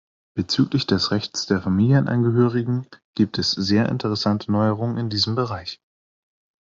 [0.35, 5.79] Bezüglich des Rechts der Familienangehörigen gibt es sehr interessante Neuerungen in diesem Bereich.